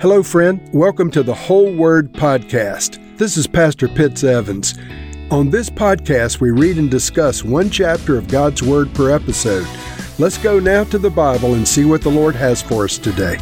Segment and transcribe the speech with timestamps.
[0.00, 0.60] Hello, friend.
[0.72, 2.98] Welcome to the Whole Word Podcast.
[3.18, 4.74] This is Pastor Pitts Evans.
[5.30, 9.66] On this podcast, we read and discuss one chapter of God's Word per episode.
[10.18, 13.38] Let's go now to the Bible and see what the Lord has for us today.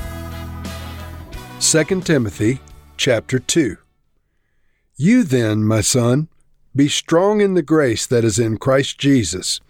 [1.60, 2.60] 2 Timothy
[2.98, 3.78] chapter 2.
[4.96, 6.28] You then, my son,
[6.76, 9.60] be strong in the grace that is in Christ Jesus,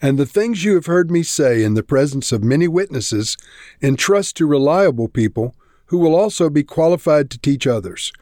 [0.00, 3.36] and the things you have heard me say in the presence of many witnesses,
[3.82, 5.54] entrust to reliable people
[5.94, 8.12] who will also be qualified to teach others.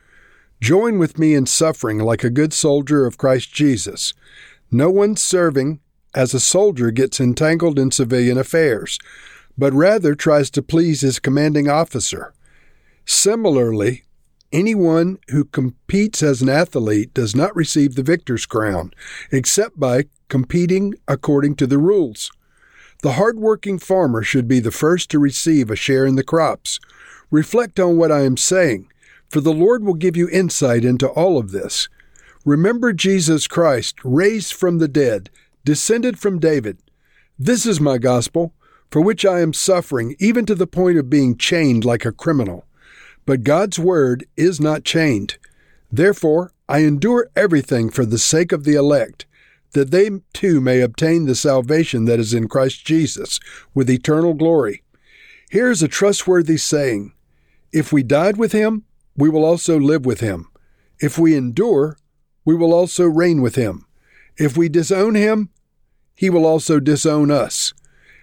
[0.61, 4.13] Join with me in suffering like a good soldier of Christ Jesus.
[4.71, 5.81] No one serving
[6.15, 8.99] as a soldier gets entangled in civilian affairs,
[9.57, 12.35] but rather tries to please his commanding officer.
[13.07, 14.03] Similarly,
[14.53, 18.93] anyone who competes as an athlete does not receive the victor's crown,
[19.31, 22.31] except by competing according to the rules.
[23.03, 26.79] The hard-working farmer should be the first to receive a share in the crops.
[27.33, 28.89] Reflect on what I am saying,
[29.29, 31.89] for the Lord will give you insight into all of this.
[32.45, 35.31] Remember Jesus Christ, raised from the dead,
[35.65, 36.79] descended from David.
[37.37, 38.53] This is my gospel,
[38.89, 42.67] for which I am suffering, even to the point of being chained like a criminal.
[43.27, 45.39] But God's word is not chained.
[45.91, 49.27] Therefore, I endure everything for the sake of the elect,
[49.73, 53.41] that they too may obtain the salvation that is in Christ Jesus,
[53.75, 54.83] with eternal glory.
[55.51, 57.13] Here is a trustworthy saying
[57.73, 58.85] if we died with him,
[59.17, 60.49] we will also live with him.
[61.01, 61.97] If we endure,
[62.45, 63.87] we will also reign with him.
[64.37, 65.51] If we disown him,
[66.15, 67.73] he will also disown us.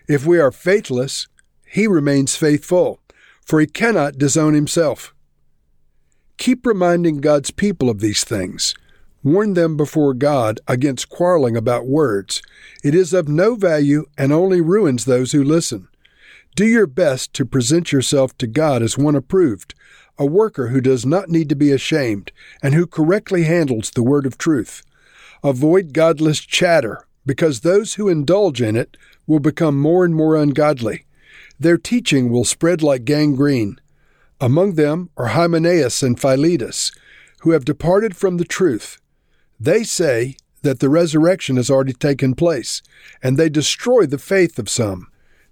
[0.08, 1.28] If we are faithless,
[1.68, 3.00] he remains faithful,
[3.46, 5.14] for he cannot disown himself.
[6.38, 8.74] Keep reminding God's people of these things.
[9.22, 12.42] Warn them before God against quarreling about words.
[12.84, 15.90] It is of no value and only ruins those who listen.
[16.56, 19.76] Do your best to present yourself to God as one approved,
[20.18, 22.32] a worker who does not need to be ashamed,
[22.64, 24.84] and who correctly handles the word of truth.
[25.44, 28.96] Avoid godless chatter, because those who indulge in it
[29.28, 31.06] will become more and more ungodly.
[31.60, 33.80] Their teaching will spread like gangrene.
[34.40, 36.92] Among them are Hymenaeus and Philetus,
[37.42, 38.98] who have departed from the truth.
[39.60, 42.82] They say that the resurrection has already taken place,
[43.22, 45.08] and they destroy the faith of some.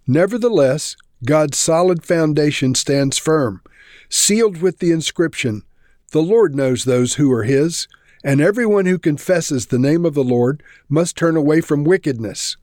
[0.05, 0.95] Nevertheless,
[1.25, 3.61] God's solid foundation stands firm,
[4.09, 5.63] sealed with the inscription,
[6.11, 7.87] The Lord knows those who are His,
[8.23, 12.55] and everyone who confesses the name of the Lord must turn away from wickedness.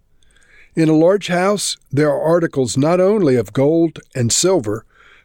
[0.75, 4.85] In a large house, there are articles not only of gold and silver,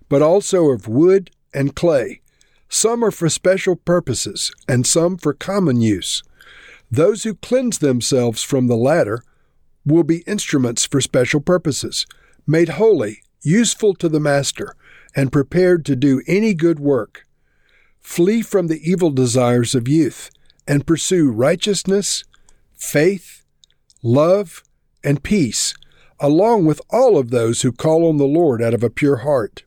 [0.10, 2.22] but also of wood and clay.
[2.70, 6.24] Some are for special purposes, and some for common use.
[6.92, 9.24] Those who cleanse themselves from the latter
[9.86, 12.06] will be instruments for special purposes,
[12.46, 14.76] made holy, useful to the master,
[15.16, 17.26] and prepared to do any good work.
[18.00, 20.30] Flee from the evil desires of youth
[20.68, 22.24] and pursue righteousness,
[22.76, 23.44] faith,
[24.04, 24.64] love,
[25.04, 25.74] and peace,
[26.20, 29.64] along with all of those who call on the Lord out of a pure heart.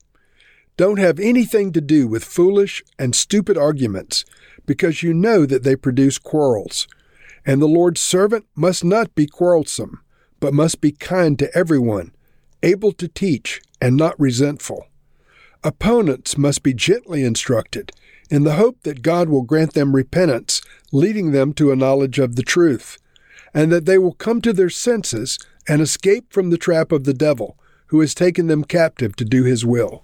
[0.75, 4.25] Don't have anything to do with foolish and stupid arguments,
[4.65, 6.87] because you know that they produce quarrels.
[7.45, 10.01] And the Lord's servant must not be quarrelsome,
[10.39, 12.11] but must be kind to everyone,
[12.63, 14.87] able to teach, and not resentful.
[15.63, 17.91] Opponents must be gently instructed,
[18.31, 22.35] in the hope that God will grant them repentance, leading them to a knowledge of
[22.35, 22.97] the truth,
[23.53, 27.13] and that they will come to their senses and escape from the trap of the
[27.13, 30.03] devil, who has taken them captive to do his will.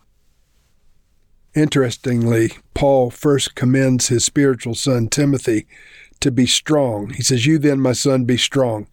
[1.59, 5.67] Interestingly, Paul first commends his spiritual son Timothy
[6.21, 7.09] to be strong.
[7.09, 8.87] He says, You then, my son, be strong.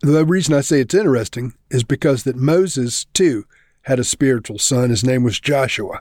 [0.00, 3.44] The reason I say it's interesting is because that Moses, too,
[3.82, 4.90] had a spiritual son.
[4.90, 6.00] His name was Joshua.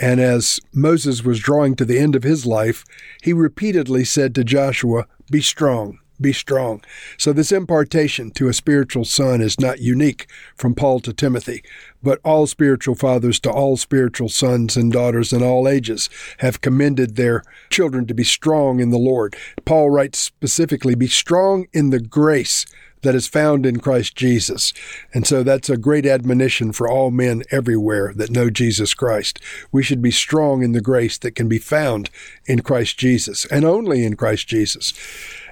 [0.00, 2.82] And as Moses was drawing to the end of his life,
[3.22, 6.82] he repeatedly said to Joshua, Be strong, be strong.
[7.18, 11.62] So this impartation to a spiritual son is not unique from Paul to Timothy,
[12.02, 16.08] but all spiritual fathers to all spiritual sons and daughters in all ages
[16.38, 19.36] have commended their children to be strong in the Lord.
[19.64, 22.64] Paul writes specifically, Be strong in the grace
[23.02, 24.72] that is found in Christ Jesus.
[25.12, 29.40] And so that's a great admonition for all men everywhere that know Jesus Christ.
[29.70, 32.10] We should be strong in the grace that can be found
[32.46, 34.92] in Christ Jesus and only in Christ Jesus.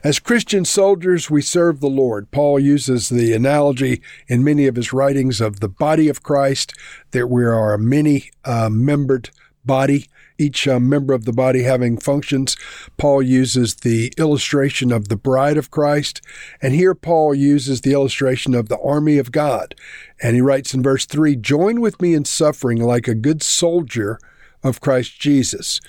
[0.03, 2.31] As Christian soldiers, we serve the Lord.
[2.31, 6.73] Paul uses the analogy in many of his writings of the body of Christ,
[7.11, 9.31] that we are a many uh, membered
[9.65, 10.07] body
[10.41, 12.57] each uh, member of the body having functions.
[12.97, 16.21] Paul uses the illustration of the bride of Christ,
[16.63, 19.75] and here Paul uses the illustration of the army of God.
[20.23, 24.19] And he writes in verse 3 Join with me in suffering like a good soldier
[24.63, 25.81] of Christ Jesus.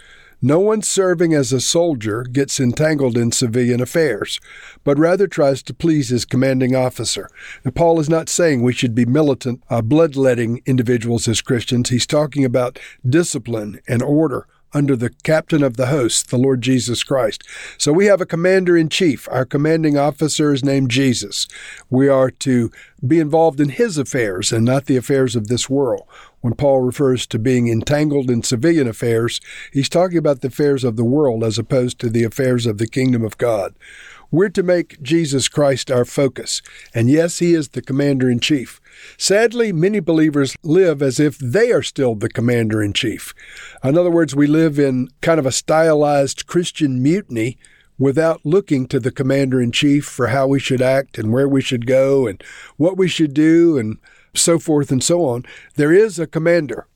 [0.44, 4.40] No one serving as a soldier gets entangled in civilian affairs,
[4.84, 7.30] but rather tries to please his commanding officer.
[7.64, 11.90] Now, Paul is not saying we should be militant, uh, bloodletting individuals as Christians.
[11.90, 17.04] He's talking about discipline and order under the captain of the host, the Lord Jesus
[17.04, 17.44] Christ.
[17.78, 19.28] So we have a commander in chief.
[19.32, 21.48] Our commanding officer is named Jesus.
[21.90, 22.72] We are to
[23.06, 26.08] be involved in his affairs and not the affairs of this world.
[26.42, 29.40] When Paul refers to being entangled in civilian affairs,
[29.72, 32.88] he's talking about the affairs of the world as opposed to the affairs of the
[32.88, 33.76] kingdom of God.
[34.32, 36.62] We're to make Jesus Christ our focus.
[36.94, 38.80] And yes, he is the commander in chief.
[39.18, 43.34] Sadly, many believers live as if they are still the commander in chief.
[43.84, 47.58] In other words, we live in kind of a stylized Christian mutiny
[48.00, 51.62] without looking to the commander in chief for how we should act and where we
[51.62, 52.42] should go and
[52.78, 53.98] what we should do and
[54.34, 55.44] so forth and so on.
[55.76, 56.88] There is a commander.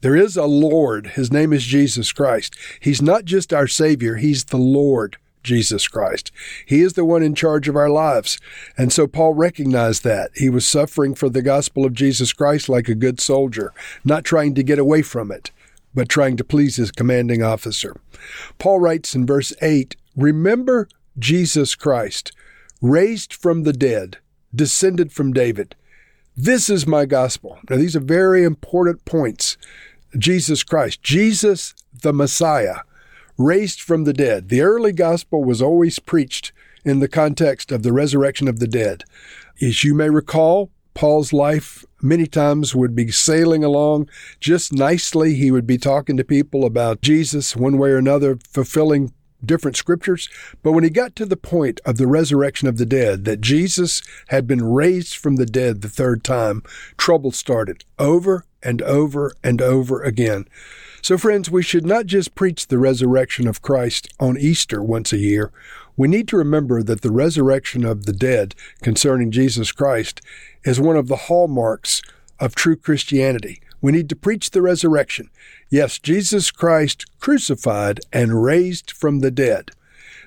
[0.00, 1.08] There is a Lord.
[1.08, 2.56] His name is Jesus Christ.
[2.80, 5.16] He's not just our Savior, He's the Lord.
[5.42, 6.30] Jesus Christ.
[6.66, 8.38] He is the one in charge of our lives.
[8.76, 10.30] And so Paul recognized that.
[10.34, 13.72] He was suffering for the gospel of Jesus Christ like a good soldier,
[14.04, 15.50] not trying to get away from it,
[15.94, 17.96] but trying to please his commanding officer.
[18.58, 20.88] Paul writes in verse 8 Remember
[21.18, 22.32] Jesus Christ,
[22.80, 24.18] raised from the dead,
[24.54, 25.74] descended from David.
[26.36, 27.58] This is my gospel.
[27.68, 29.56] Now, these are very important points.
[30.16, 32.78] Jesus Christ, Jesus the Messiah
[33.38, 34.48] raised from the dead.
[34.48, 36.52] The early gospel was always preached
[36.84, 39.04] in the context of the resurrection of the dead.
[39.62, 44.08] As you may recall, Paul's life many times would be sailing along
[44.40, 45.34] just nicely.
[45.34, 49.12] He would be talking to people about Jesus one way or another, fulfilling
[49.44, 50.28] different scriptures.
[50.62, 54.02] But when he got to the point of the resurrection of the dead, that Jesus
[54.28, 56.62] had been raised from the dead the third time,
[56.96, 60.46] trouble started over and over and over again.
[61.02, 65.18] So, friends, we should not just preach the resurrection of Christ on Easter once a
[65.18, 65.52] year.
[65.96, 70.20] We need to remember that the resurrection of the dead concerning Jesus Christ
[70.64, 72.02] is one of the hallmarks
[72.38, 73.60] of true Christianity.
[73.80, 75.30] We need to preach the resurrection.
[75.70, 79.72] Yes, Jesus Christ crucified and raised from the dead.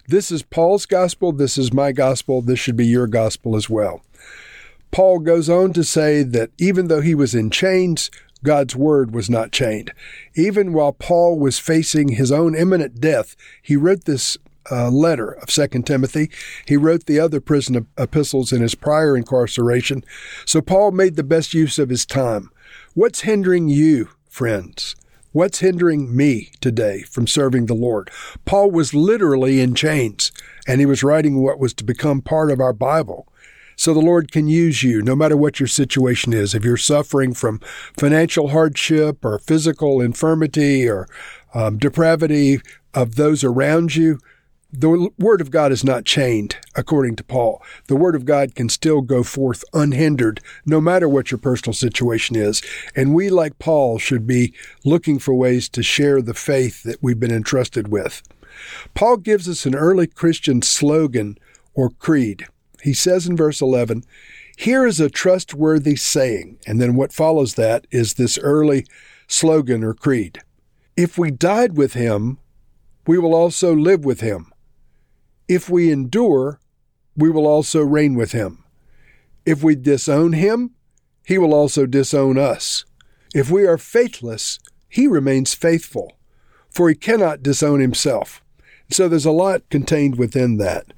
[0.08, 1.32] This is Paul's gospel.
[1.32, 2.42] This is my gospel.
[2.42, 4.02] This should be your gospel as well.
[4.92, 8.12] Paul goes on to say that even though he was in chains,
[8.44, 9.92] God's word was not chained.
[10.36, 14.38] Even while Paul was facing his own imminent death, he wrote this
[14.70, 16.30] uh, letter of Second Timothy.
[16.68, 20.04] He wrote the other prison epistles in his prior incarceration.
[20.46, 22.52] So Paul made the best use of his time.
[22.94, 24.96] What's hindering you, friends?
[25.34, 28.12] What's hindering me today from serving the Lord?
[28.44, 30.30] Paul was literally in chains,
[30.68, 33.30] and he was writing what was to become part of our Bible.
[33.78, 36.54] So the Lord can use you no matter what your situation is.
[36.54, 37.62] If you're suffering from
[37.98, 41.08] financial hardship or physical infirmity or
[41.54, 42.60] um, depravity
[42.94, 44.20] of those around you,
[44.74, 47.62] the Word of God is not chained, according to Paul.
[47.88, 52.36] The Word of God can still go forth unhindered, no matter what your personal situation
[52.36, 52.62] is.
[52.96, 54.54] And we, like Paul, should be
[54.86, 58.22] looking for ways to share the faith that we've been entrusted with.
[58.94, 61.38] Paul gives us an early Christian slogan
[61.74, 62.48] or creed.
[62.82, 64.04] He says in verse 11,
[64.58, 66.60] Here is a trustworthy saying.
[66.66, 68.86] And then what follows that is this early
[69.28, 70.40] slogan or creed.
[70.96, 72.38] If we died with him,
[73.08, 74.51] we will also live with him.
[75.52, 76.62] If we endure,
[77.14, 78.64] we will also reign with him.
[79.46, 80.76] If we disown him,
[81.26, 82.86] he will also disown us.
[83.36, 86.14] If we are faithless, he remains faithful,
[86.70, 88.42] for he cannot disown himself.
[88.92, 90.94] So there's a lot contained within that.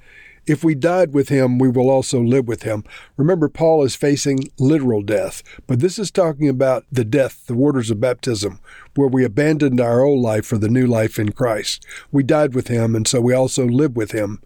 [0.45, 2.83] If we died with him, we will also live with him.
[3.15, 7.89] Remember, Paul is facing literal death, but this is talking about the death, the waters
[7.89, 8.59] of baptism,
[8.95, 11.85] where we abandoned our old life for the new life in Christ.
[12.11, 14.41] We died with him, and so we also live with him.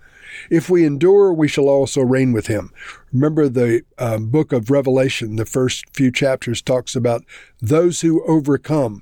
[0.51, 2.71] If we endure, we shall also reign with him.
[3.11, 7.23] Remember the um, book of Revelation, the first few chapters talks about
[7.59, 9.01] those who overcome.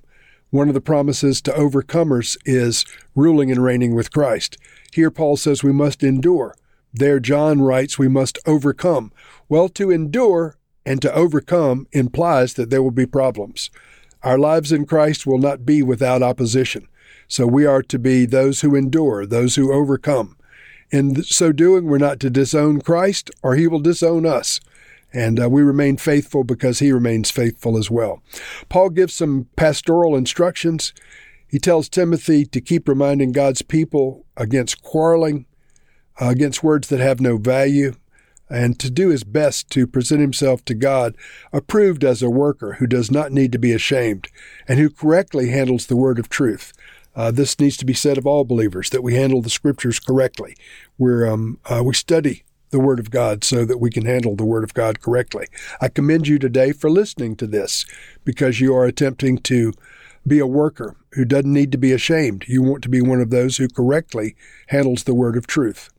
[0.49, 2.85] One of the promises to overcomers is
[3.15, 4.57] ruling and reigning with Christ.
[4.93, 6.55] Here, Paul says we must endure.
[6.97, 9.11] There, John writes, we must overcome.
[9.49, 13.69] Well, to endure and to overcome implies that there will be problems.
[14.23, 16.87] Our lives in Christ will not be without opposition.
[17.27, 20.37] So we are to be those who endure, those who overcome.
[20.89, 24.61] In so doing, we're not to disown Christ or he will disown us.
[25.11, 28.21] And uh, we remain faithful because he remains faithful as well.
[28.69, 30.93] Paul gives some pastoral instructions.
[31.45, 35.45] He tells Timothy to keep reminding God's people against quarreling,
[36.22, 37.95] uh, against words that have no value,
[38.50, 41.15] and to do his best to present himself to God
[41.51, 44.27] approved as a worker who does not need to be ashamed
[44.67, 46.72] and who correctly handles the word of truth.
[47.15, 50.55] Uh, this needs to be said of all believers that we handle the scriptures correctly.
[50.98, 54.43] We're, um, uh, we study the Word of God so that we can handle the
[54.43, 55.48] Word of God correctly.
[55.79, 57.86] I commend you today for listening to this
[58.25, 59.72] because you are attempting to
[60.27, 62.45] be a worker who doesn't need to be ashamed.
[62.48, 64.36] You want to be one of those who correctly
[64.67, 65.89] handles the Word of truth.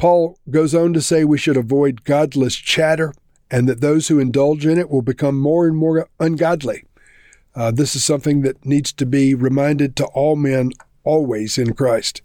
[0.00, 3.12] Paul goes on to say we should avoid godless chatter
[3.50, 6.84] and that those who indulge in it will become more and more ungodly.
[7.54, 10.70] Uh, this is something that needs to be reminded to all men
[11.04, 12.22] always in Christ.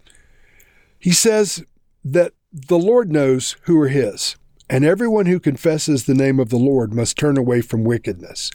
[0.98, 1.66] He says
[2.06, 4.38] that the Lord knows who are his,
[4.70, 8.52] and everyone who confesses the name of the Lord must turn away from wickedness.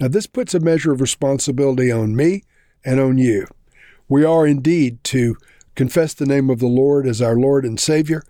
[0.00, 2.42] Now, this puts a measure of responsibility on me
[2.84, 3.46] and on you.
[4.08, 5.36] We are indeed to
[5.76, 8.24] confess the name of the Lord as our Lord and Savior,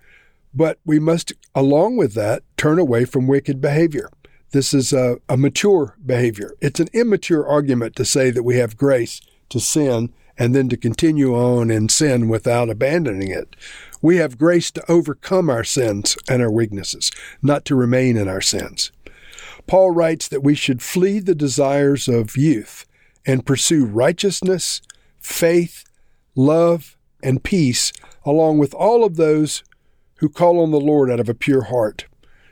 [0.54, 4.08] but we must, along with that, turn away from wicked behavior.
[4.52, 6.52] This is a, a mature behavior.
[6.60, 10.76] It's an immature argument to say that we have grace to sin and then to
[10.76, 13.56] continue on in sin without abandoning it.
[14.02, 17.10] We have grace to overcome our sins and our weaknesses,
[17.42, 18.92] not to remain in our sins.
[19.66, 22.86] Paul writes that we should flee the desires of youth
[23.26, 24.82] and pursue righteousness,
[25.18, 25.84] faith,
[26.34, 27.92] love, and peace,
[28.24, 29.62] along with all of those
[30.16, 32.06] who call on the Lord out of a pure heart.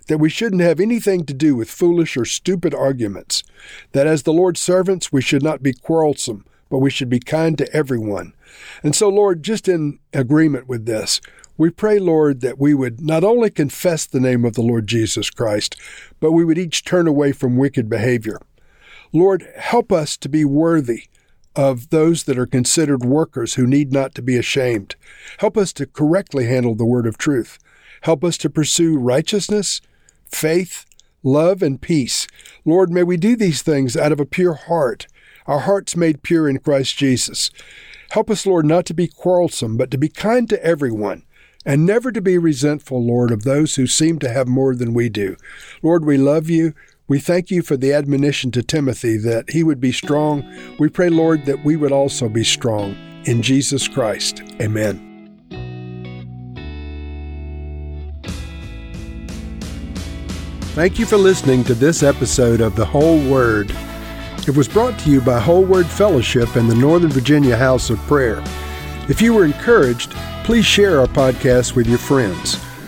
[0.08, 3.44] That we shouldn't have anything to do with foolish or stupid arguments.
[3.92, 7.56] That as the Lord's servants, we should not be quarrelsome, but we should be kind
[7.58, 8.34] to everyone.
[8.82, 11.20] And so, Lord, just in agreement with this,
[11.56, 15.30] we pray, Lord, that we would not only confess the name of the Lord Jesus
[15.30, 15.76] Christ,
[16.18, 18.40] but we would each turn away from wicked behavior.
[19.12, 21.04] Lord, help us to be worthy
[21.54, 24.96] of those that are considered workers who need not to be ashamed.
[25.38, 27.58] Help us to correctly handle the word of truth.
[28.02, 29.80] Help us to pursue righteousness,
[30.30, 30.86] faith,
[31.22, 32.26] love, and peace.
[32.64, 35.06] Lord, may we do these things out of a pure heart,
[35.46, 37.50] our hearts made pure in Christ Jesus.
[38.10, 41.24] Help us, Lord, not to be quarrelsome, but to be kind to everyone
[41.64, 45.08] and never to be resentful, Lord, of those who seem to have more than we
[45.08, 45.36] do.
[45.82, 46.74] Lord, we love you.
[47.08, 50.44] We thank you for the admonition to Timothy that he would be strong.
[50.78, 52.96] We pray, Lord, that we would also be strong.
[53.24, 54.42] In Jesus Christ.
[54.60, 55.08] Amen.
[60.74, 63.70] Thank you for listening to this episode of The Whole Word.
[64.48, 67.98] It was brought to you by Whole Word Fellowship and the Northern Virginia House of
[68.00, 68.42] Prayer.
[69.08, 70.12] If you were encouraged,
[70.44, 72.58] please share our podcast with your friends.